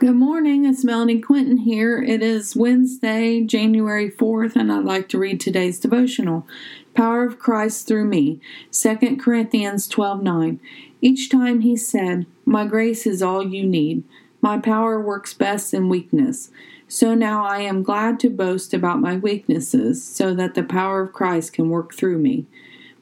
[0.00, 2.00] Good morning, it's Melanie Quinton here.
[2.00, 6.46] It is Wednesday, January 4th, and I'd like to read today's devotional
[6.94, 8.40] Power of Christ Through Me,
[8.70, 10.60] 2 Corinthians 12 9.
[11.00, 14.04] Each time he said, My grace is all you need.
[14.40, 16.52] My power works best in weakness.
[16.86, 21.12] So now I am glad to boast about my weaknesses, so that the power of
[21.12, 22.46] Christ can work through me.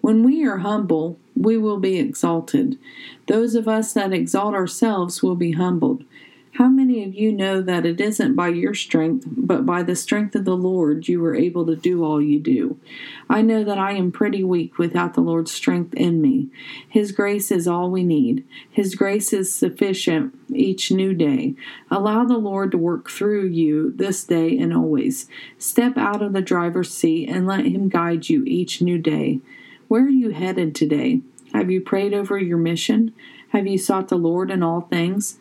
[0.01, 2.79] When we are humble, we will be exalted.
[3.27, 6.03] Those of us that exalt ourselves will be humbled.
[6.57, 10.35] How many of you know that it isn't by your strength, but by the strength
[10.35, 12.81] of the Lord you were able to do all you do?
[13.29, 16.49] I know that I am pretty weak without the Lord's strength in me.
[16.89, 18.43] His grace is all we need.
[18.71, 21.57] His grace is sufficient each new day.
[21.91, 25.29] Allow the Lord to work through you this day and always.
[25.59, 29.41] Step out of the driver's seat and let Him guide you each new day.
[29.89, 31.21] Where are you headed today?
[31.53, 33.13] Have you prayed over your mission?
[33.51, 35.39] Have you sought the Lord in all things?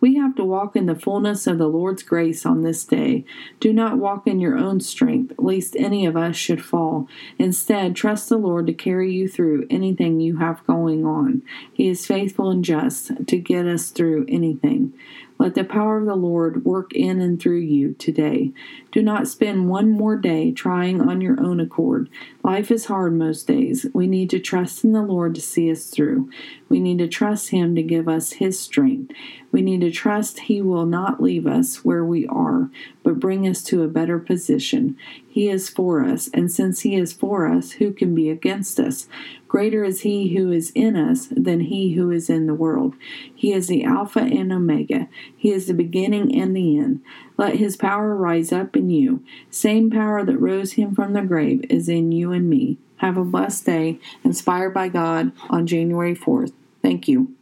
[0.00, 3.24] We have to walk in the fullness of the Lord's grace on this day.
[3.60, 7.06] Do not walk in your own strength, lest any of us should fall.
[7.38, 11.42] Instead, trust the Lord to carry you through anything you have going on.
[11.72, 14.94] He is faithful and just to get us through anything.
[15.40, 18.52] Let the power of the Lord work in and through you today.
[18.92, 22.10] Do not spend one more day trying on your own accord.
[22.44, 23.86] Life is hard most days.
[23.94, 26.28] We need to trust in the Lord to see us through.
[26.68, 29.14] We need to trust Him to give us His strength.
[29.50, 32.68] We need to trust He will not leave us where we are,
[33.02, 34.98] but bring us to a better position.
[35.26, 39.08] He is for us, and since He is for us, who can be against us?
[39.50, 42.94] Greater is He who is in us than He who is in the world.
[43.34, 45.08] He is the Alpha and Omega.
[45.36, 47.00] He is the beginning and the end.
[47.36, 49.24] Let His power rise up in you.
[49.50, 52.78] Same power that rose Him from the grave is in you and me.
[52.98, 56.52] Have a blessed day, inspired by God on January 4th.
[56.80, 57.34] Thank you.